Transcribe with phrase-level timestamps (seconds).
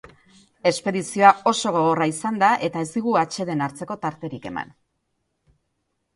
[0.69, 4.75] Espedizioa oso gogorra izan da eta ez digu atsedena hartzeko tarterik eman.